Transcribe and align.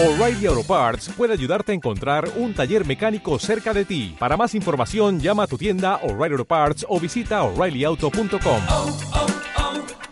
O'Reilly 0.00 0.46
Auto 0.46 0.62
Parts 0.62 1.08
puede 1.08 1.32
ayudarte 1.32 1.72
a 1.72 1.74
encontrar 1.74 2.30
un 2.36 2.54
taller 2.54 2.86
mecánico 2.86 3.36
cerca 3.40 3.74
de 3.74 3.84
ti. 3.84 4.14
Para 4.16 4.36
más 4.36 4.54
información, 4.54 5.18
llama 5.18 5.42
a 5.42 5.46
tu 5.48 5.58
tienda 5.58 5.96
O'Reilly 6.04 6.34
Auto 6.34 6.44
Parts 6.44 6.86
o 6.88 7.00
visita 7.00 7.42
oreillyauto.com. 7.42 8.62
oh, 8.68 8.98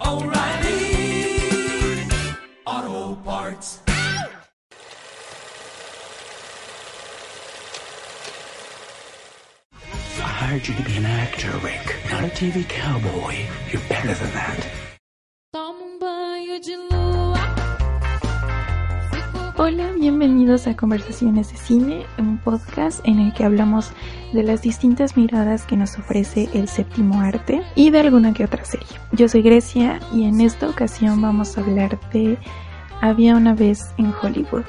oh, 0.01 0.25
O'Reilly 0.25 1.38
Auto 2.64 3.17
Parts. 3.22 3.80
I 10.19 10.23
hired 10.23 10.67
you 10.67 10.75
to 10.75 10.83
be 10.83 10.97
an 10.97 11.07
actor, 11.07 11.53
Rick, 11.63 11.95
not 12.11 12.25
a 12.25 12.29
TV 12.35 12.69
cowboy. 12.69 13.37
You're 13.71 13.81
better 13.89 14.15
than 14.15 14.33
that. 14.33 14.86
Hola, 19.69 19.91
bienvenidos 19.98 20.69
a 20.69 20.77
Conversaciones 20.77 21.51
de 21.51 21.59
Cine, 21.59 22.07
un 22.19 22.38
podcast 22.38 23.01
en 23.05 23.19
el 23.19 23.34
que 23.34 23.43
hablamos 23.43 23.91
de 24.33 24.45
las 24.45 24.62
distintas 24.62 25.16
miradas 25.16 25.66
que 25.66 25.77
nos 25.77 25.98
ofrece 25.98 26.48
el 26.55 26.69
séptimo 26.69 27.20
arte 27.20 27.62
y 27.74 27.91
de 27.91 27.98
alguna 27.98 28.33
que 28.33 28.45
otra 28.45 28.65
serie. 28.65 28.87
Yo 29.10 29.29
soy 29.29 29.43
Grecia 29.43 29.98
y 30.15 30.23
en 30.23 30.41
esta 30.41 30.69
ocasión 30.69 31.21
vamos 31.21 31.59
a 31.59 31.62
hablar 31.62 31.98
de 32.12 32.38
Había 33.01 33.34
una 33.34 33.57
vez 33.57 33.93
en 33.98 34.15
Hollywood. 34.23 34.62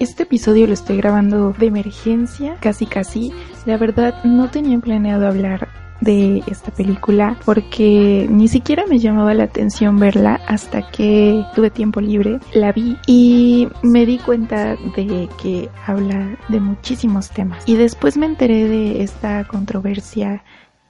Este 0.00 0.22
episodio 0.22 0.66
lo 0.66 0.72
estoy 0.72 0.96
grabando 0.96 1.52
de 1.52 1.66
emergencia, 1.66 2.56
casi 2.60 2.86
casi. 2.86 3.30
La 3.66 3.76
verdad 3.76 4.24
no 4.24 4.48
tenía 4.48 4.78
planeado 4.78 5.26
hablar 5.26 5.83
de 6.04 6.42
esta 6.46 6.70
película 6.70 7.36
porque 7.44 8.26
ni 8.30 8.48
siquiera 8.48 8.84
me 8.86 8.98
llamaba 8.98 9.34
la 9.34 9.44
atención 9.44 9.98
verla 9.98 10.40
hasta 10.46 10.90
que 10.90 11.44
tuve 11.54 11.70
tiempo 11.70 12.00
libre, 12.00 12.38
la 12.52 12.72
vi 12.72 12.96
y 13.06 13.68
me 13.82 14.06
di 14.06 14.18
cuenta 14.18 14.76
de 14.96 15.28
que 15.42 15.68
habla 15.86 16.38
de 16.48 16.60
muchísimos 16.60 17.30
temas. 17.30 17.66
Y 17.66 17.76
después 17.76 18.16
me 18.16 18.26
enteré 18.26 18.68
de 18.68 19.02
esta 19.02 19.44
controversia 19.44 20.44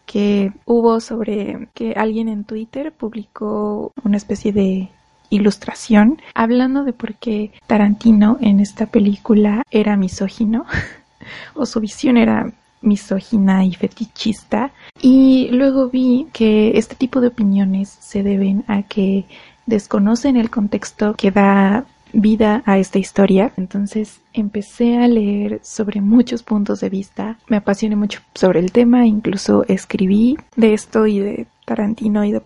que 0.07 0.53
hubo 0.67 1.01
sobre 1.01 1.69
que 1.75 1.95
alguien 1.97 2.29
en 2.29 2.45
Twitter 2.45 2.93
publicó 2.93 3.93
una 4.03 4.17
especie 4.17 4.53
de 4.53 4.91
ilustración 5.31 6.21
hablando 6.35 6.85
de 6.85 6.93
por 6.93 7.15
qué 7.15 7.53
Tarantino 7.67 8.37
en 8.41 8.61
esta 8.61 8.87
película 8.87 9.63
era 9.71 9.97
misógino 9.97 10.67
o 11.55 11.67
su 11.67 11.81
visión 11.81 12.17
era 12.17 12.53
misógina 12.85 13.65
y 13.65 13.75
fetichista 13.75 14.73
y 15.01 15.49
luego 15.51 15.89
vi 15.89 16.29
que 16.33 16.79
este 16.79 16.95
tipo 16.95 17.21
de 17.21 17.29
opiniones 17.29 17.89
se 17.89 18.23
deben 18.23 18.65
a 18.69 18.83
que 18.83 19.25
desconocen 19.67 20.37
el 20.37 20.51
contexto 20.51 21.15
que 21.15 21.31
da 21.31 21.87
vida 22.15 22.63
a 22.65 22.79
esta 22.79 22.99
historia. 22.99 23.53
Entonces 23.57 24.21
empecé 24.33 24.99
a 24.99 25.09
leer 25.09 25.61
sobre 25.63 26.01
muchos 26.01 26.43
puntos 26.43 26.81
de 26.81 26.89
vista. 26.89 27.39
Me 27.49 27.57
apasioné 27.57 27.97
mucho 27.97 28.21
sobre 28.35 28.61
el 28.61 28.73
tema, 28.73 29.07
incluso 29.07 29.65
escribí 29.69 30.39
de 30.57 30.75
esto 30.75 31.07
y 31.07 31.19
de 31.19 31.47
Tarantino 31.65 32.25
y 32.25 32.33
de 32.33 32.41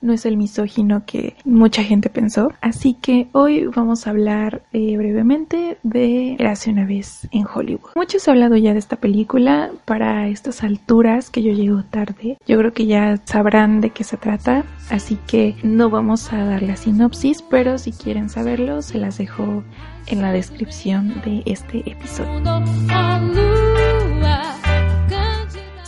no 0.00 0.12
es 0.12 0.26
el 0.26 0.36
misógino 0.36 1.04
que 1.04 1.36
mucha 1.44 1.82
gente 1.82 2.08
pensó. 2.08 2.52
Así 2.60 2.94
que 2.94 3.28
hoy 3.32 3.66
vamos 3.66 4.06
a 4.06 4.10
hablar 4.10 4.62
eh, 4.72 4.96
brevemente 4.96 5.78
de 5.82 6.34
Érase 6.34 6.70
una 6.70 6.86
vez 6.86 7.28
en 7.32 7.46
Hollywood. 7.46 7.90
Muchos 7.96 8.28
han 8.28 8.34
hablado 8.34 8.56
ya 8.56 8.72
de 8.72 8.78
esta 8.78 8.96
película 8.96 9.70
para 9.84 10.28
estas 10.28 10.62
alturas 10.62 11.30
que 11.30 11.42
yo 11.42 11.52
llego 11.52 11.82
tarde. 11.84 12.38
Yo 12.46 12.58
creo 12.58 12.72
que 12.72 12.86
ya 12.86 13.20
sabrán 13.24 13.80
de 13.80 13.90
qué 13.90 14.04
se 14.04 14.16
trata, 14.16 14.64
así 14.90 15.18
que 15.26 15.56
no 15.62 15.90
vamos 15.90 16.32
a 16.32 16.44
dar 16.44 16.62
la 16.62 16.76
sinopsis, 16.76 17.42
pero 17.42 17.78
si 17.78 17.92
quieren 17.92 18.30
saberlo 18.30 18.82
se 18.82 18.98
las 18.98 19.18
dejo 19.18 19.62
en 20.06 20.22
la 20.22 20.32
descripción 20.32 21.20
de 21.24 21.42
este 21.46 21.78
episodio. 21.90 22.42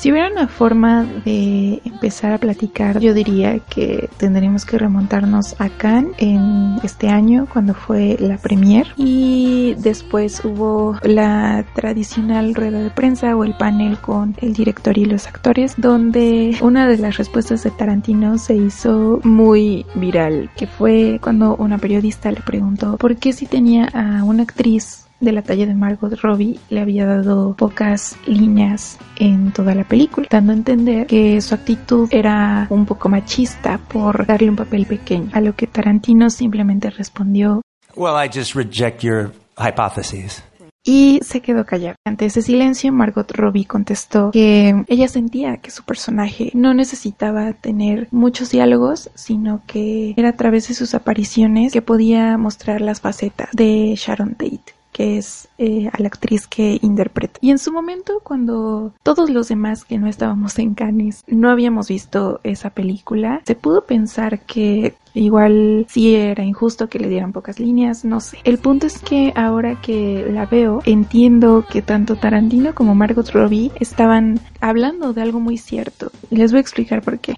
Si 0.01 0.11
hubiera 0.11 0.31
una 0.33 0.49
forma 0.49 1.05
de 1.27 1.83
empezar 1.85 2.33
a 2.33 2.39
platicar, 2.39 3.01
yo 3.01 3.13
diría 3.13 3.59
que 3.59 4.09
tendríamos 4.17 4.65
que 4.65 4.79
remontarnos 4.79 5.61
a 5.61 5.69
Cannes 5.69 6.15
en 6.17 6.77
este 6.83 7.11
año 7.11 7.47
cuando 7.53 7.75
fue 7.75 8.17
la 8.19 8.39
premier. 8.39 8.87
Y 8.97 9.75
después 9.77 10.43
hubo 10.43 10.97
la 11.03 11.67
tradicional 11.75 12.55
rueda 12.55 12.79
de 12.79 12.89
prensa 12.89 13.37
o 13.37 13.45
el 13.45 13.53
panel 13.53 13.99
con 13.99 14.35
el 14.41 14.55
director 14.55 14.97
y 14.97 15.05
los 15.05 15.27
actores 15.27 15.75
donde 15.77 16.57
una 16.63 16.89
de 16.89 16.97
las 16.97 17.19
respuestas 17.19 17.63
de 17.65 17.71
Tarantino 17.71 18.39
se 18.39 18.57
hizo 18.57 19.21
muy 19.23 19.85
viral, 19.97 20.49
que 20.57 20.67
fue 20.67 21.21
cuando 21.23 21.57
una 21.57 21.77
periodista 21.77 22.33
le 22.33 22.41
preguntó 22.41 22.97
por 22.97 23.17
qué 23.17 23.35
si 23.35 23.45
tenía 23.45 23.85
a 23.93 24.25
una 24.25 24.45
actriz 24.45 25.10
de 25.21 25.33
la 25.33 25.43
talla 25.43 25.67
de 25.67 25.75
Margot 25.75 26.13
Robbie 26.21 26.59
le 26.71 26.81
había 26.81 27.07
dado 27.07 27.55
pocas 27.55 28.17
líneas 28.27 28.99
en 29.17 29.53
toda 29.53 29.75
la 29.75 29.85
película, 29.85 30.27
dando 30.31 30.53
a 30.53 30.57
entender 30.57 31.07
que 31.07 31.41
su 31.41 31.55
actitud 31.55 32.09
era 32.11 32.67
un 32.71 32.87
poco 32.87 33.09
machista 33.09 33.79
por 33.79 34.27
darle 34.27 34.51
un 34.51 34.57
papel 34.57 34.87
pequeño, 34.87 35.31
a 35.33 35.41
lo 35.41 35.55
que 35.55 35.67
Tarantino 35.67 36.31
simplemente 36.31 36.91
respondió 36.91 37.63
Well, 37.97 38.15
I 38.17 38.29
just 38.33 38.55
reject 38.55 39.03
your 39.03 39.33
hypotheses. 39.59 40.43
y 40.83 41.21
se 41.23 41.41
quedó 41.43 41.67
callado. 41.67 41.97
Ante 42.07 42.27
ese 42.27 42.41
silencio, 42.41 42.93
Margot 42.93 43.31
Robbie 43.33 43.67
contestó 43.67 44.31
que 44.31 44.85
ella 44.89 45.09
sentía 45.09 45.59
que 45.59 45.71
su 45.71 45.85
personaje 45.85 46.51
no 46.55 46.73
necesitaba 46.73 47.53
tener 47.53 48.09
muchos 48.11 48.51
diálogos, 48.51 49.11
sino 49.15 49.63
que 49.67 50.15
era 50.17 50.31
a 50.31 50.37
través 50.37 50.69
de 50.69 50.75
sus 50.75 50.95
apariciones 50.95 51.73
que 51.73 51.83
podía 51.83 52.39
mostrar 52.39 52.81
las 52.81 53.01
facetas 53.01 53.51
de 53.53 53.95
Sharon 53.97 54.35
Tate 54.35 54.80
que 54.93 55.19
es 55.19 55.49
eh, 55.59 55.89
a 55.93 56.01
la 56.01 56.09
actriz 56.09 56.47
que 56.47 56.79
interpreta. 56.83 57.39
Y 57.41 57.51
en 57.51 57.59
su 57.59 57.73
momento, 57.73 58.21
cuando 58.23 58.93
todos 59.03 59.31
los 59.31 59.49
demás 59.49 59.85
que 59.85 59.99
no 59.99 60.07
estábamos 60.07 60.59
en 60.59 60.75
Cannes 60.75 61.25
no 61.27 61.51
habíamos 61.51 61.89
visto 61.89 62.41
esa 62.43 62.71
película, 62.71 63.43
se 63.45 63.55
pudo 63.55 63.85
pensar 63.85 64.41
que 64.41 64.95
igual 65.15 65.87
sí 65.89 66.15
era 66.15 66.45
injusto 66.45 66.89
que 66.89 66.99
le 66.99 67.09
dieran 67.09 67.33
pocas 67.33 67.59
líneas, 67.59 68.05
no 68.05 68.21
sé. 68.21 68.39
El 68.45 68.59
punto 68.59 68.87
es 68.87 68.99
que 68.99 69.33
ahora 69.35 69.81
que 69.81 70.27
la 70.31 70.47
veo, 70.47 70.81
entiendo 70.85 71.65
que 71.69 71.83
tanto 71.83 72.17
Tarantino 72.17 72.75
como 72.75 72.95
Margot 72.95 73.29
Robbie 73.31 73.73
estaban 73.81 74.41
hablando 74.61 75.13
de 75.13 75.23
algo 75.23 75.41
muy 75.41 75.59
cierto. 75.59 76.11
Les 76.31 76.53
voy 76.53 76.59
a 76.59 76.63
explicar 76.63 77.03
por 77.03 77.19
qué. 77.19 77.37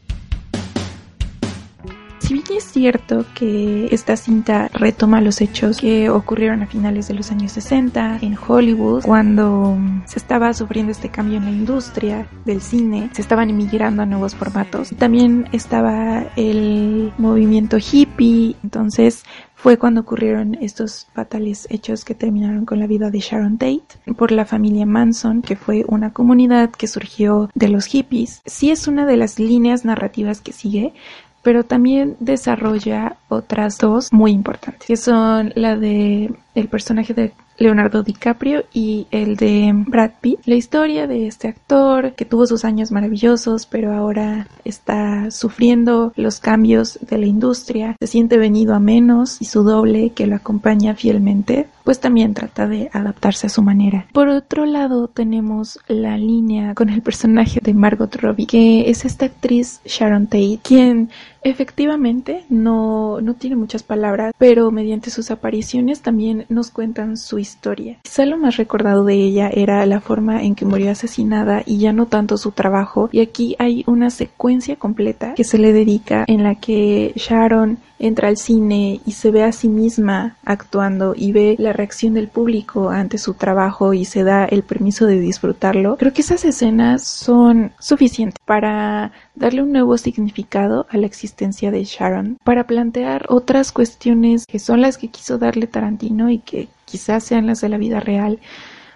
Bien 2.33 2.45
es 2.57 2.65
cierto 2.65 3.27
que 3.35 3.89
esta 3.91 4.17
cinta 4.17 4.71
retoma 4.73 5.21
los 5.21 5.43
hechos 5.43 5.79
que 5.79 6.09
ocurrieron 6.09 6.63
a 6.63 6.67
finales 6.67 7.09
de 7.09 7.13
los 7.13 7.31
años 7.31 7.53
60 7.53 8.21
en 8.23 8.39
Hollywood, 8.49 9.03
cuando 9.03 9.77
se 10.07 10.19
estaba 10.19 10.55
sufriendo 10.55 10.93
este 10.93 11.11
cambio 11.11 11.37
en 11.37 11.45
la 11.45 11.51
industria 11.51 12.27
del 12.47 12.63
cine, 12.63 13.11
se 13.13 13.21
estaban 13.21 13.51
emigrando 13.51 14.01
a 14.01 14.07
nuevos 14.07 14.35
formatos, 14.35 14.95
también 14.97 15.47
estaba 15.53 16.25
el 16.37 17.13
movimiento 17.19 17.77
hippie, 17.77 18.57
entonces 18.65 19.25
fue 19.63 19.79
cuando 19.79 20.01
ocurrieron 20.01 20.57
estos 20.61 21.07
fatales 21.15 21.69
hechos 21.71 22.05
que 22.05 22.17
terminaron 22.17 22.65
con 22.65 22.81
la 22.81 22.89
vida 22.89 23.11
de 23.11 23.21
Sharon 23.21 23.59
Tate 23.59 23.85
por 24.17 24.33
la 24.33 24.45
familia 24.45 24.87
Manson, 24.87 25.41
que 25.41 25.55
fue 25.55 25.85
una 25.87 26.13
comunidad 26.13 26.71
que 26.71 26.89
surgió 26.89 27.49
de 27.55 27.69
los 27.69 27.87
hippies. 27.87 28.43
Sí 28.45 28.73
es 28.73 28.89
una 28.89 29.07
de 29.07 29.17
las 29.17 29.39
líneas 29.39 29.85
narrativas 29.85 30.41
que 30.41 30.53
sigue, 30.53 30.95
pero 31.43 31.65
también 31.65 32.17
desarrolla 32.21 33.17
otras 33.29 33.79
dos 33.79 34.13
muy 34.13 34.31
importantes, 34.33 34.87
que 34.87 34.97
son 34.97 35.53
la 35.55 35.77
de 35.77 36.33
el 36.55 36.69
personaje 36.69 37.15
de 37.15 37.33
Leonardo 37.63 38.03
DiCaprio 38.03 38.65
y 38.73 39.07
el 39.11 39.37
de 39.37 39.73
Brad 39.87 40.11
Pitt. 40.21 40.41
La 40.45 40.55
historia 40.55 41.07
de 41.07 41.27
este 41.27 41.49
actor 41.49 42.13
que 42.15 42.25
tuvo 42.25 42.47
sus 42.47 42.65
años 42.65 42.91
maravillosos, 42.93 43.67
pero 43.67 43.93
ahora 43.93 44.49
está 44.65 45.31
sufriendo 45.31 46.13
los 46.17 46.41
cambios 46.41 46.99
de 47.01 47.19
la 47.19 47.27
industria, 47.27 47.97
se 48.01 48.07
siente 48.07 48.37
venido 48.37 48.75
a 48.75 48.81
menos 48.81 49.41
y 49.41 49.47
su 49.47 49.63
doble 49.63 50.11
que 50.11 50.27
lo 50.27 50.37
acompaña 50.37 50.95
fielmente, 50.95 51.69
pues 51.85 52.01
también 52.01 52.35
trata 52.35 52.67
de 52.67 52.91
adaptarse 52.93 53.47
a 53.47 53.51
su 53.51 53.63
manera. 53.63 54.07
Por 54.13 54.29
otro 54.29 54.67
lado, 54.67 55.09
tenemos 55.09 55.79
la 55.89 56.17
línea 56.17 56.75
con 56.75 56.91
el 56.91 57.03
personaje 57.03 57.61
de 57.63 57.75
Margot 57.75 58.15
Robbie, 58.17 58.47
que 58.47 58.91
es 58.91 59.05
esta 59.05 59.27
actriz 59.27 59.81
Sharon 59.85 60.27
Tate, 60.27 60.59
quien 60.63 61.11
efectivamente 61.43 62.45
no, 62.49 63.21
no 63.21 63.35
tiene 63.35 63.57
muchas 63.57 63.83
palabras, 63.83 64.33
pero 64.39 64.71
mediante 64.71 65.11
sus 65.11 65.31
apariciones 65.31 66.01
también 66.01 66.47
nos 66.49 66.71
cuentan 66.71 67.17
su 67.17 67.39
historia 67.39 67.52
historia. 67.53 67.99
Quizá 68.03 68.25
lo 68.27 68.39
más 68.39 68.57
recordado 68.57 69.05
de 69.05 69.15
ella 69.15 69.51
era 69.53 69.85
la 69.87 70.01
forma 70.01 70.43
en 70.43 70.55
que 70.55 70.65
murió 70.65 70.91
asesinada 70.91 71.63
y 71.67 71.79
ya 71.79 71.93
no 71.93 72.07
tanto 72.07 72.37
su 72.37 72.53
trabajo. 72.53 73.09
Y 73.13 73.21
aquí 73.21 73.57
hay 73.59 73.85
una 73.87 74.11
secuencia 74.11 74.77
completa 74.77 75.35
que 75.35 75.45
se 75.45 75.59
le 75.59 75.73
dedica 75.73 76.25
en 76.27 76.43
la 76.43 76.55
que 76.57 77.13
Sharon 77.17 77.79
entra 78.03 78.29
al 78.29 78.37
cine 78.37 79.01
y 79.07 79.13
se 79.13 79.31
ve 79.31 79.45
a 79.45 79.53
sí 79.53 79.69
misma 79.69 80.37
actuando 80.45 81.15
y 81.17 81.33
ve 81.33 81.55
la 81.59 81.73
reacción 81.73 82.15
del 82.15 82.29
público 82.29 82.91
ante 82.91 83.17
su 83.17 83.35
trabajo 83.35 83.95
y 83.95 84.05
se 84.05 84.25
da 84.25 84.45
el 84.45 84.65
permiso 84.65 85.07
de 85.07 85.21
disfrutarlo, 85.21 85.97
creo 85.97 86.13
que 86.13 86.23
esas 86.23 86.45
escenas 86.45 87.05
son 87.05 87.71
suficientes 87.79 88.41
para 88.45 89.13
darle 89.37 89.63
un 89.63 89.73
nuevo 89.73 89.97
significado 89.97 90.87
a 90.91 90.97
la 90.97 91.07
existencia 91.07 91.71
de 91.71 91.85
Sharon, 91.85 92.39
para 92.43 92.67
plantear 92.67 93.27
otras 93.29 93.71
cuestiones 93.71 94.47
que 94.47 94.59
son 94.59 94.81
las 94.81 94.99
que 94.99 95.09
quiso 95.09 95.39
darle 95.39 95.69
Tarantino 95.69 96.29
y 96.29 96.39
que 96.39 96.69
quizás 96.93 97.25
sean 97.25 97.47
las 97.47 97.63
de 97.63 97.71
la 97.71 97.79
vida 97.79 98.01
real 98.01 98.39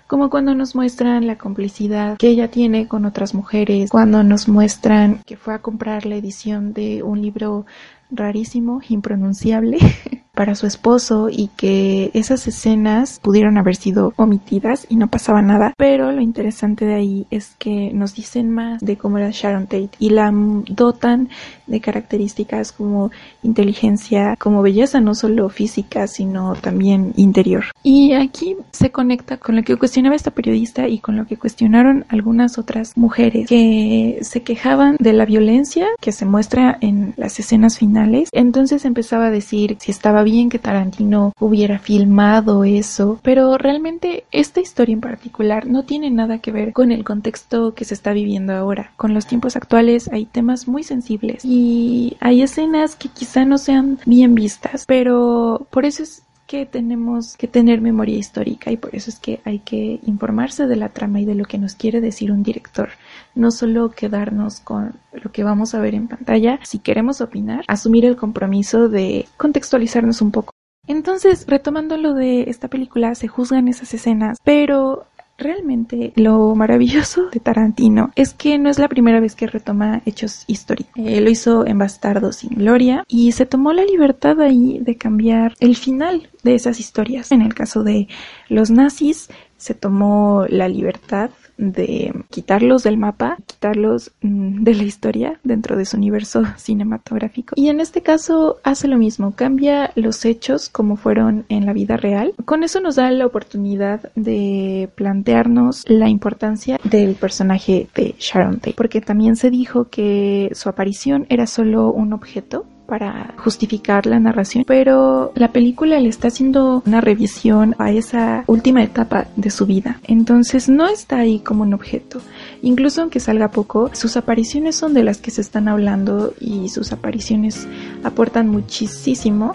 como 0.07 0.31
cuando 0.31 0.55
nos 0.55 0.75
muestran 0.75 1.27
la 1.27 1.37
complicidad 1.37 2.17
que 2.17 2.29
ella 2.29 2.49
tiene 2.49 2.87
con 2.87 3.07
otras 3.07 3.35
mujeres, 3.35 3.91
cuando 3.91 4.23
nos 4.23 4.47
muestran 4.47 5.21
que 5.27 5.37
fue 5.37 5.55
a 5.55 5.59
comprar 5.61 6.07
la 6.07 6.15
edición 6.15 6.73
de 6.73 7.03
un 7.03 7.21
libro 7.23 7.67
rarísimo, 8.11 8.81
impronunciable, 8.89 9.79
para 10.37 10.55
su 10.55 10.67
esposo 10.67 11.29
y 11.31 11.49
que 11.57 12.11
esas 12.15 12.47
escenas 12.47 13.19
pudieron 13.21 13.57
haber 13.57 13.75
sido 13.75 14.13
omitidas 14.17 14.87
y 14.89 14.97
no 14.97 15.09
pasaba 15.09 15.41
nada. 15.41 15.73
Pero 15.79 16.13
lo 16.13 16.21
interesante 16.21 16.85
de 16.85 16.95
ahí 16.95 17.27
es 17.31 17.57
que 17.59 17.91
nos 17.93 18.15
dicen 18.15 18.51
más 18.51 18.81
de 18.81 18.97
cómo 18.97 19.19
era 19.19 19.31
Sharon 19.33 19.65
Tate 19.65 19.91
y 19.99 20.11
la 20.11 20.31
dotan 20.33 21.31
de 21.67 21.81
características 21.81 22.73
como 22.73 23.11
inteligencia, 23.43 24.37
como 24.39 24.63
belleza, 24.63 25.01
no 25.01 25.15
solo 25.15 25.49
física, 25.49 26.07
sino 26.07 26.55
también 26.55 27.15
interior. 27.17 27.65
Y 27.83 28.13
aquí 28.13 28.57
se 28.73 28.91
conecta 28.91 29.39
con 29.39 29.57
lo 29.57 29.63
que 29.63 29.77
cuestionaba 29.77 30.15
esta 30.15 30.31
periodista 30.31 30.87
y 30.87 30.99
con 30.99 31.17
lo 31.17 31.27
que 31.27 31.39
cuestionaron 31.39 32.05
algunas 32.09 32.59
otras 32.59 32.97
mujeres 32.97 33.49
que 33.49 34.19
se 34.21 34.43
quejaban 34.43 34.97
de 35.01 35.15
la 35.15 35.25
violencia 35.25 35.87
que 36.01 36.13
se 36.13 36.27
muestra 36.27 36.77
en 36.83 37.15
las 37.17 37.39
escenas 37.41 37.79
finales. 37.79 38.29
Entonces 38.33 38.85
empezaba 38.85 39.27
a 39.27 39.31
decir 39.31 39.79
si 39.81 39.91
estaba 39.91 40.26
bien 40.27 40.51
que 40.51 40.59
Tarantino 40.59 41.33
hubiera 41.39 41.79
filmado 41.79 42.65
eso, 42.65 43.21
pero 43.23 43.57
realmente 43.57 44.25
esta 44.33 44.61
historia 44.61 44.93
en 44.93 45.01
particular 45.01 45.67
no 45.67 45.85
tiene 45.85 46.11
nada 46.11 46.39
que 46.39 46.53
ver 46.53 46.73
con 46.73 46.91
el 46.91 47.05
contexto 47.05 47.75
que 47.75 47.85
se 47.85 47.95
está 47.95 48.13
viviendo 48.13 48.53
ahora. 48.53 48.93
Con 48.97 49.15
los 49.15 49.27
tiempos 49.27 49.57
actuales 49.57 50.11
hay 50.13 50.27
temas 50.27 50.67
muy 50.67 50.83
sensibles 50.83 51.45
y 51.45 52.17
hay 52.21 52.43
escenas 52.43 52.97
que 52.97 53.09
quizá 53.09 53.45
no 53.45 53.57
sean 53.57 53.99
bien 54.05 54.35
vistas, 54.35 54.85
pero 54.87 55.67
por 55.71 55.85
eso 55.85 56.03
es 56.03 56.26
que 56.47 56.65
tenemos 56.65 57.37
que 57.37 57.49
tener 57.49 57.81
memoria 57.81 58.17
histórica 58.17 58.71
y 58.71 58.77
por 58.77 58.95
eso 58.95 59.11
es 59.11 59.19
que 59.19 59.41
hay 59.45 59.59
que 59.59 60.01
informarse 60.07 60.67
de 60.67 60.77
la 60.77 60.91
trama 60.91 61.21
y 61.21 61.25
de 61.25 61.35
lo 61.35 61.45
que 61.45 61.59
nos 61.59 61.75
quiere 61.75 62.01
decir 62.01 62.31
un 62.31 62.43
director, 62.43 62.91
no 63.35 63.51
solo 63.51 63.91
quedarnos 63.91 64.61
con 64.61 64.95
lo 65.13 65.33
que 65.33 65.45
vamos 65.45 65.75
a 65.75 65.81
ver 65.81 65.95
en 65.95 66.09
pantalla, 66.09 66.61
si 66.63 66.79
queremos 66.79 67.21
opinar, 67.21 67.65
asumir 67.67 68.05
el 68.05 68.17
compromiso 68.17 68.89
de 68.89 69.27
contextualizarnos 69.37 70.23
un 70.23 70.31
poco. 70.31 70.53
Entonces, 70.89 71.47
retomando 71.49 71.97
lo 71.97 72.15
de 72.15 72.43
esta 72.43 72.69
película, 72.69 73.15
se 73.17 73.27
juzgan 73.27 73.67
esas 73.67 73.93
escenas, 73.93 74.39
pero 74.45 75.07
Realmente 75.39 76.13
lo 76.17 76.55
maravilloso 76.55 77.29
de 77.31 77.41
Tarantino 77.41 78.11
es 78.17 78.33
que 78.33 78.59
no 78.59 78.71
es 78.71 78.79
la 78.79 78.89
primera 78.89 79.21
vez 79.21 79.35
que 79.35 79.47
retoma 79.47 80.01
hechos 80.07 80.45
históricos. 80.47 80.93
Eh, 80.97 81.21
lo 81.21 81.29
hizo 81.29 81.67
en 81.67 81.79
Bastardo 81.79 82.33
sin 82.33 82.51
Gloria 82.51 83.05
y 83.07 83.33
se 83.33 83.45
tomó 83.45 83.73
la 83.73 83.85
libertad 83.85 84.41
ahí 84.41 84.79
de 84.81 84.97
cambiar 84.97 85.55
el 85.61 85.77
final 85.77 86.31
de 86.43 86.55
esas 86.55 86.81
historias. 86.81 87.33
En 87.33 87.43
el 87.43 87.55
caso 87.55 87.83
de 87.83 88.09
los 88.49 88.71
nazis 88.71 89.29
se 89.59 89.75
tomó 89.75 90.47
la 90.49 90.69
libertad 90.69 91.31
de 91.57 92.13
quitarlos 92.31 92.83
del 92.83 92.99
mapa, 92.99 93.37
quitarlos 93.47 94.13
mm, 94.23 94.63
de 94.63 94.75
la 94.75 94.83
historia 94.83 95.41
dentro 95.45 95.77
de 95.77 95.85
su 95.85 95.97
universo 95.97 96.43
cinematográfico. 96.57 97.55
Y 97.57 97.69
en 97.69 97.81
este 97.81 98.03
caso 98.03 98.59
hace 98.63 98.89
lo 98.89 98.99
mismo, 98.99 99.35
cambia 99.35 99.93
los 99.95 100.25
hechos 100.25 100.69
como 100.69 100.97
fueron 100.97 101.45
en 101.49 101.67
la 101.67 101.73
vida 101.73 101.97
real. 101.97 102.35
Con 102.45 102.63
eso 102.63 102.81
nos 102.81 102.97
da 102.97 103.11
la 103.11 103.27
oportunidad 103.27 104.11
de 104.15 104.89
plantearnos 104.95 105.85
la 105.89 106.09
importancia 106.09 106.79
del 106.85 107.15
personaje 107.15 107.89
de 107.95 108.15
Sharon 108.19 108.57
Tate, 108.57 108.75
porque 108.77 109.01
también 109.01 109.37
se 109.37 109.51
dijo 109.51 109.89
que 109.89 110.51
su 110.53 110.69
aparición 110.69 111.27
era 111.29 111.47
solo 111.47 111.93
un 111.93 112.13
objeto 112.13 112.67
para 112.87 113.35
justificar 113.39 114.07
la 114.07 114.21
narración, 114.21 114.65
pero 114.67 115.33
la 115.35 115.53
película 115.53 115.99
le 116.01 116.09
está 116.09 116.29
haciendo 116.29 116.83
una 116.87 117.01
revisión 117.01 117.75
a 117.79 117.91
esa 117.91 118.45
última 118.47 118.83
etapa 118.83 119.27
de 119.37 119.51
su 119.51 119.67
vida. 119.67 120.01
Entonces 120.05 120.69
no 120.69 120.87
está 120.87 121.19
ahí 121.19 121.41
como 121.41 121.63
un 121.63 121.75
objeto. 121.75 122.21
Incluso 122.63 123.03
aunque 123.03 123.21
salga 123.21 123.51
poco, 123.51 123.91
sus 123.93 124.17
apariciones 124.17 124.77
son 124.77 124.95
de 124.95 125.05
las 125.05 125.19
que 125.19 125.31
se 125.31 125.41
están 125.41 125.69
hablando 125.69 126.35
y 126.41 126.69
sus 126.69 126.93
apariciones 126.93 127.69
aportan 128.05 128.49
muchísimo 128.49 129.55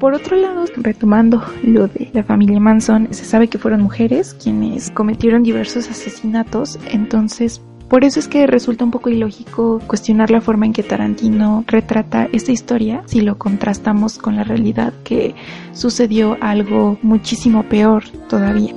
por 0.00 0.14
otro 0.14 0.34
lado, 0.34 0.64
retomando 0.76 1.42
lo 1.62 1.86
de 1.86 2.08
la 2.14 2.24
familia 2.24 2.58
Manson, 2.58 3.08
se 3.10 3.26
sabe 3.26 3.48
que 3.48 3.58
fueron 3.58 3.82
mujeres 3.82 4.32
quienes 4.32 4.90
cometieron 4.90 5.42
diversos 5.42 5.90
asesinatos, 5.90 6.78
entonces 6.90 7.60
por 7.90 8.04
eso 8.04 8.20
es 8.20 8.28
que 8.28 8.46
resulta 8.46 8.84
un 8.84 8.92
poco 8.92 9.10
ilógico 9.10 9.80
cuestionar 9.86 10.30
la 10.30 10.40
forma 10.40 10.64
en 10.64 10.72
que 10.72 10.84
Tarantino 10.84 11.64
retrata 11.66 12.28
esta 12.32 12.52
historia 12.52 13.02
si 13.06 13.20
lo 13.20 13.36
contrastamos 13.36 14.16
con 14.16 14.36
la 14.36 14.44
realidad 14.44 14.94
que 15.02 15.34
sucedió 15.72 16.38
algo 16.40 16.98
muchísimo 17.02 17.64
peor 17.64 18.04
todavía. 18.28 18.76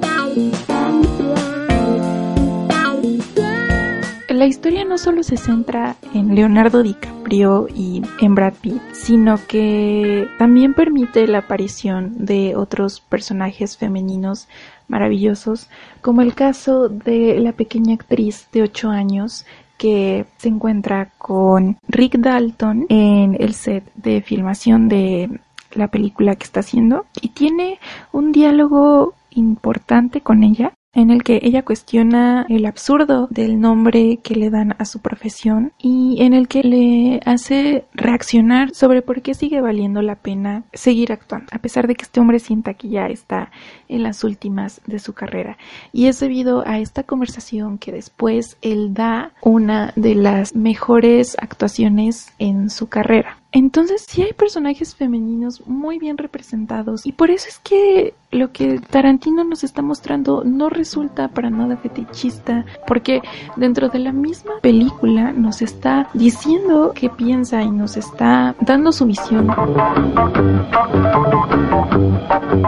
La 4.34 4.48
historia 4.48 4.84
no 4.84 4.98
solo 4.98 5.22
se 5.22 5.38
centra 5.38 5.96
en 6.16 6.34
Leonardo 6.34 6.82
DiCaprio 6.82 7.68
y 7.70 8.02
en 8.20 8.34
Brad 8.34 8.56
Pitt, 8.60 8.82
sino 8.92 9.38
que 9.48 10.28
también 10.40 10.74
permite 10.74 11.28
la 11.28 11.38
aparición 11.38 12.26
de 12.26 12.56
otros 12.56 13.00
personajes 13.00 13.78
femeninos 13.78 14.48
maravillosos, 14.88 15.70
como 16.02 16.24
el 16.24 16.34
caso 16.34 16.90
de 16.90 17.40
la 17.42 17.52
pequeña 17.52 17.94
actriz 17.94 18.48
de 18.52 18.64
8 18.64 18.90
años 18.90 19.46
que 19.78 20.26
se 20.38 20.50
encuentra 20.50 21.12
con 21.20 21.78
Rick 21.88 22.18
Dalton 22.18 22.88
en 22.90 23.38
el 23.40 23.54
set 23.54 23.84
de 23.94 24.24
filmación 24.24 24.90
de 24.90 25.30
la 25.74 25.90
película 25.90 26.36
que 26.36 26.46
está 26.46 26.62
haciendo 26.62 27.06
y 27.22 27.30
tiene 27.30 27.78
un 28.12 28.32
diálogo 28.32 29.14
importante 29.30 30.22
con 30.22 30.42
ella 30.42 30.74
en 30.94 31.10
el 31.10 31.24
que 31.24 31.40
ella 31.42 31.66
cuestiona 31.66 32.46
el 32.50 32.66
absurdo 32.66 33.28
del 33.32 33.60
nombre 33.60 34.20
que 34.24 34.36
le 34.36 34.50
dan 34.50 34.76
a 34.78 34.86
su 34.86 35.00
profesión 35.00 35.74
y 35.80 36.22
en 36.22 36.34
el 36.34 36.48
que 36.48 36.64
le 36.64 37.20
hace 37.26 37.86
reaccionar 37.94 38.74
sobre 38.74 39.02
por 39.02 39.22
qué 39.22 39.34
sigue 39.34 39.60
valiendo 39.60 40.02
la 40.02 40.16
pena 40.16 40.64
seguir 40.72 41.12
actuando, 41.12 41.48
a 41.52 41.60
pesar 41.60 41.88
de 41.88 41.96
que 41.96 42.04
este 42.04 42.20
hombre 42.20 42.40
sienta 42.40 42.76
que 42.76 42.90
ya 42.90 43.08
está 43.08 43.52
en 43.88 44.04
las 44.04 44.24
últimas 44.24 44.82
de 44.86 45.00
su 45.00 45.14
carrera. 45.14 45.58
Y 45.92 46.08
es 46.08 46.20
debido 46.20 46.64
a 46.68 46.80
esta 46.80 47.04
conversación 47.04 47.80
que 47.80 47.92
después 47.92 48.58
él 48.62 48.94
da 48.94 49.32
una 49.42 49.94
de 49.96 50.16
las 50.16 50.56
mejores 50.56 51.36
actuaciones 51.40 52.32
en 52.38 52.70
su 52.70 52.88
carrera. 52.88 53.43
Entonces 53.56 54.04
sí 54.08 54.24
hay 54.24 54.34
personajes 54.34 54.96
femeninos 54.96 55.62
muy 55.68 56.00
bien 56.00 56.18
representados 56.18 57.06
y 57.06 57.12
por 57.12 57.30
eso 57.30 57.48
es 57.48 57.60
que 57.60 58.16
lo 58.32 58.52
que 58.52 58.80
Tarantino 58.80 59.44
nos 59.44 59.64
está 59.64 59.84
mostrando 59.84 60.44
no 60.44 60.70
resulta 60.70 61.28
para 61.28 61.52
nada 61.52 61.78
fetichista 61.78 62.66
porque 62.88 63.22
dentro 63.56 63.90
de 63.90 64.00
la 64.00 64.12
misma 64.12 64.54
película 64.64 65.32
nos 65.34 65.62
está 65.62 66.10
diciendo 66.16 66.94
qué 66.96 67.12
piensa 67.12 67.62
y 67.62 67.70
nos 67.70 67.96
está 67.96 68.56
dando 68.60 68.92
su 68.92 69.06
visión. 69.06 69.48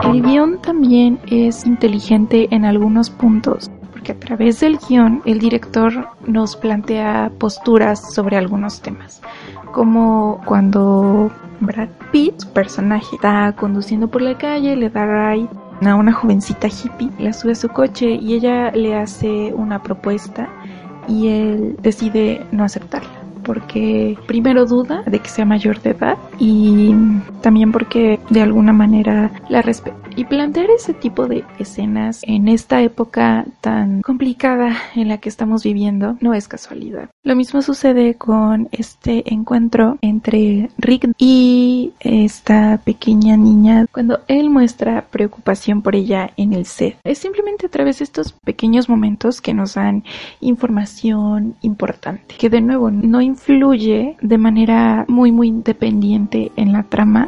El 0.03 0.21
guion 0.21 0.61
también 0.61 1.19
es 1.25 1.65
inteligente 1.65 2.47
en 2.51 2.63
algunos 2.63 3.09
puntos 3.09 3.71
porque 3.91 4.11
a 4.11 4.19
través 4.19 4.59
del 4.59 4.77
guion 4.77 5.23
el 5.25 5.39
director 5.39 6.09
nos 6.27 6.55
plantea 6.55 7.31
posturas 7.39 8.13
sobre 8.13 8.37
algunos 8.37 8.81
temas 8.81 9.23
como 9.75 10.41
cuando 10.45 11.29
Brad 11.59 11.89
Pitt, 12.13 12.39
su 12.39 12.47
personaje, 12.53 13.15
está 13.15 13.53
conduciendo 13.57 14.07
por 14.07 14.21
la 14.21 14.37
calle, 14.37 14.73
le 14.77 14.89
da 14.89 15.05
ride 15.05 15.49
a 15.85 15.95
una 15.95 16.13
jovencita 16.13 16.67
hippie, 16.67 17.11
la 17.19 17.33
sube 17.33 17.51
a 17.51 17.55
su 17.55 17.67
coche 17.67 18.05
y 18.11 18.35
ella 18.35 18.71
le 18.71 18.95
hace 18.95 19.53
una 19.53 19.83
propuesta 19.83 20.47
y 21.09 21.27
él 21.27 21.75
decide 21.81 22.45
no 22.53 22.63
aceptarla 22.63 23.25
porque 23.43 24.17
primero 24.27 24.65
duda 24.65 25.03
de 25.05 25.19
que 25.19 25.29
sea 25.29 25.45
mayor 25.45 25.79
de 25.81 25.91
edad 25.91 26.17
y 26.39 26.93
también 27.41 27.71
porque 27.71 28.19
de 28.29 28.41
alguna 28.41 28.73
manera 28.73 29.31
la 29.49 29.61
respeto. 29.61 29.97
Y 30.15 30.25
plantear 30.25 30.69
ese 30.69 30.93
tipo 30.93 31.27
de 31.27 31.43
escenas 31.59 32.21
en 32.23 32.47
esta 32.47 32.81
época 32.81 33.45
tan 33.59 34.01
complicada 34.01 34.75
en 34.95 35.09
la 35.09 35.17
que 35.17 35.27
estamos 35.29 35.63
viviendo 35.63 36.17
no 36.21 36.33
es 36.33 36.47
casualidad. 36.47 37.09
Lo 37.23 37.35
mismo 37.35 37.61
sucede 37.61 38.15
con 38.15 38.69
este 38.71 39.33
encuentro 39.33 39.97
entre 40.01 40.69
Rick 40.77 41.11
y 41.17 41.91
esta 41.99 42.79
pequeña 42.83 43.35
niña 43.35 43.87
cuando 43.91 44.21
él 44.27 44.49
muestra 44.49 45.05
preocupación 45.11 45.81
por 45.81 45.95
ella 45.95 46.31
en 46.37 46.53
el 46.53 46.65
set. 46.65 46.97
Es 47.03 47.17
simplemente 47.17 47.65
a 47.65 47.69
través 47.69 47.99
de 47.99 48.05
estos 48.05 48.31
pequeños 48.31 48.87
momentos 48.87 49.41
que 49.41 49.53
nos 49.53 49.73
dan 49.73 50.03
información 50.39 51.55
importante, 51.61 52.35
que 52.37 52.49
de 52.49 52.61
nuevo 52.61 52.89
no 52.89 53.21
influye 53.21 54.15
de 54.21 54.37
manera 54.37 55.05
muy 55.09 55.31
muy 55.31 55.49
independiente 55.49 56.24
en 56.31 56.71
la 56.71 56.83
trama 56.83 57.27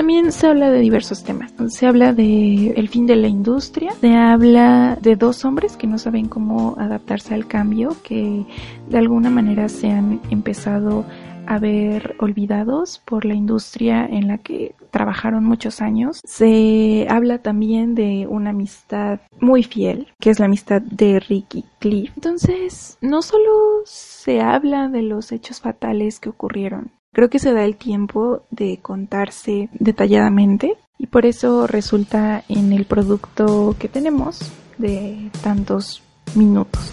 también 0.00 0.32
se 0.32 0.46
habla 0.46 0.70
de 0.70 0.78
diversos 0.78 1.24
temas. 1.24 1.52
Se 1.68 1.86
habla 1.86 2.14
de 2.14 2.70
el 2.70 2.88
fin 2.88 3.06
de 3.06 3.16
la 3.16 3.28
industria, 3.28 3.92
se 4.00 4.16
habla 4.16 4.96
de 4.98 5.14
dos 5.14 5.44
hombres 5.44 5.76
que 5.76 5.86
no 5.86 5.98
saben 5.98 6.26
cómo 6.26 6.74
adaptarse 6.78 7.34
al 7.34 7.46
cambio, 7.46 7.94
que 8.02 8.46
de 8.88 8.98
alguna 8.98 9.28
manera 9.28 9.68
se 9.68 9.90
han 9.90 10.20
empezado 10.30 11.04
a 11.50 11.58
ver 11.58 12.14
olvidados 12.20 13.02
por 13.04 13.24
la 13.24 13.34
industria 13.34 14.06
en 14.06 14.28
la 14.28 14.38
que 14.38 14.76
trabajaron 14.92 15.44
muchos 15.44 15.80
años. 15.80 16.20
Se 16.24 17.08
habla 17.10 17.38
también 17.38 17.96
de 17.96 18.28
una 18.28 18.50
amistad 18.50 19.18
muy 19.40 19.64
fiel, 19.64 20.06
que 20.20 20.30
es 20.30 20.38
la 20.38 20.46
amistad 20.46 20.80
de 20.80 21.18
Ricky 21.18 21.64
Cliff. 21.80 22.12
Entonces, 22.14 22.98
no 23.00 23.20
solo 23.20 23.82
se 23.84 24.40
habla 24.40 24.88
de 24.88 25.02
los 25.02 25.32
hechos 25.32 25.60
fatales 25.60 26.20
que 26.20 26.28
ocurrieron, 26.28 26.92
Creo 27.12 27.28
que 27.28 27.40
se 27.40 27.52
da 27.52 27.64
el 27.64 27.74
tiempo 27.74 28.44
de 28.52 28.78
contarse 28.80 29.68
detalladamente 29.72 30.76
y 30.96 31.08
por 31.08 31.26
eso 31.26 31.66
resulta 31.66 32.44
en 32.48 32.72
el 32.72 32.84
producto 32.84 33.74
que 33.80 33.88
tenemos 33.88 34.52
de 34.78 35.28
tantos 35.42 36.04
minutos. 36.36 36.92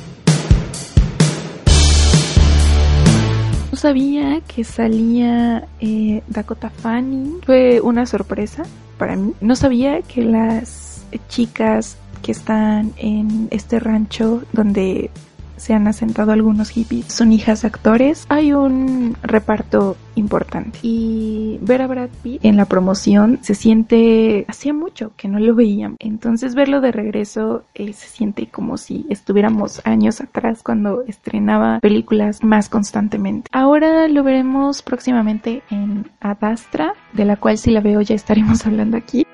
Sabía 3.88 4.42
que 4.42 4.66
salía 4.66 5.66
eh, 5.80 6.22
Dakota 6.28 6.70
Fanning. 6.70 7.40
Fue 7.46 7.80
una 7.80 8.06
sorpresa 8.06 8.64
para 8.98 9.16
mí. 9.16 9.32
No 9.40 9.56
sabía 9.56 10.02
que 10.02 10.24
las 10.24 11.06
chicas 11.30 11.96
que 12.22 12.34
están 12.34 12.92
en 12.98 13.48
este 13.50 13.80
rancho 13.80 14.44
donde 14.52 15.10
se 15.58 15.74
han 15.74 15.88
asentado 15.88 16.32
algunos 16.32 16.70
hippies, 16.70 17.06
son 17.08 17.32
hijas 17.32 17.66
actores, 17.66 18.26
hay 18.30 18.54
un 18.54 19.18
reparto 19.22 19.98
importante. 20.16 20.80
Y 20.82 21.60
ver 21.62 21.82
a 21.82 21.88
Brad 21.88 22.10
Pitt 22.24 22.44
en 22.44 22.58
la 22.58 22.66
promoción 22.66 23.40
se 23.42 23.56
siente, 23.56 24.46
hacía 24.48 24.74
mucho 24.74 25.12
que 25.16 25.28
no 25.28 25.40
lo 25.40 25.56
veían. 25.56 25.96
Entonces 26.00 26.56
verlo 26.56 26.82
de 26.82 26.92
regreso 26.92 27.64
eh, 27.76 27.94
se 27.94 28.08
siente 28.08 28.48
como 28.48 28.78
si 28.78 29.06
estuviéramos 29.10 29.82
años 29.86 30.22
atrás 30.22 30.64
cuando 30.64 31.04
estrenaba 31.04 31.80
películas 31.80 32.44
más 32.44 32.70
constantemente. 32.70 33.50
Ahora 33.52 34.08
lo 34.08 34.24
veremos 34.24 34.82
próximamente 34.82 35.64
en 35.70 36.10
Adastra, 36.20 36.94
de 37.14 37.26
la 37.26 37.38
cual 37.38 37.58
si 37.58 37.72
la 37.72 37.82
veo 37.82 38.02
ya 38.02 38.16
estaremos 38.16 38.66
hablando 38.66 38.98
aquí. 38.98 39.26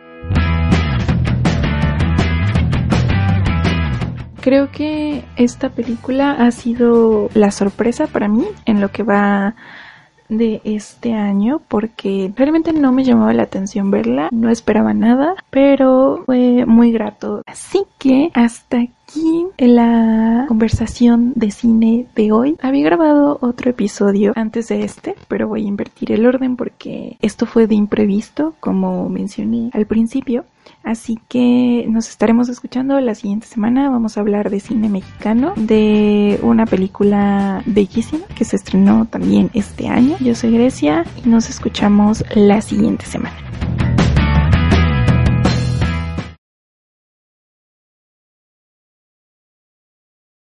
Creo 4.43 4.71
que 4.71 5.23
esta 5.37 5.69
película 5.69 6.31
ha 6.33 6.51
sido 6.51 7.29
la 7.33 7.49
sorpresa 7.49 8.07
para 8.07 8.27
mí 8.27 8.43
en 8.65 8.81
lo 8.81 8.91
que 8.91 9.03
va 9.03 9.55
de 10.27 10.59
este 10.65 11.13
año 11.13 11.61
porque 11.69 12.29
realmente 12.35 12.73
no 12.73 12.91
me 12.91 13.05
llamaba 13.05 13.31
la 13.31 13.43
atención 13.43 13.89
verla, 13.89 14.27
no 14.33 14.49
esperaba 14.49 14.93
nada, 14.93 15.35
pero 15.49 16.23
fue 16.25 16.65
muy 16.65 16.91
grato. 16.91 17.41
Así 17.45 17.85
que 17.97 18.31
hasta 18.33 18.79
aquí 18.81 18.93
la 19.57 20.45
conversación 20.47 21.33
de 21.35 21.51
cine 21.51 22.07
de 22.15 22.31
hoy. 22.31 22.55
Había 22.61 22.85
grabado 22.85 23.37
otro 23.41 23.69
episodio 23.69 24.33
antes 24.35 24.67
de 24.67 24.83
este, 24.83 25.15
pero 25.27 25.47
voy 25.47 25.65
a 25.65 25.67
invertir 25.67 26.11
el 26.11 26.25
orden 26.25 26.55
porque 26.55 27.17
esto 27.21 27.45
fue 27.45 27.67
de 27.67 27.75
imprevisto, 27.75 28.55
como 28.59 29.09
mencioné 29.09 29.69
al 29.73 29.85
principio. 29.85 30.45
Así 30.83 31.17
que 31.29 31.85
nos 31.89 32.09
estaremos 32.09 32.49
escuchando 32.49 32.99
la 32.99 33.15
siguiente 33.15 33.47
semana. 33.47 33.89
Vamos 33.89 34.17
a 34.17 34.21
hablar 34.21 34.49
de 34.49 34.59
cine 34.59 34.89
mexicano, 34.89 35.53
de 35.55 36.39
una 36.41 36.65
película 36.65 37.63
bellísima 37.65 38.25
que 38.35 38.45
se 38.45 38.57
estrenó 38.57 39.05
también 39.05 39.49
este 39.53 39.87
año. 39.87 40.17
Yo 40.19 40.35
soy 40.35 40.51
Grecia 40.51 41.05
y 41.23 41.29
nos 41.29 41.49
escuchamos 41.49 42.23
la 42.35 42.61
siguiente 42.61 43.05
semana. 43.05 43.52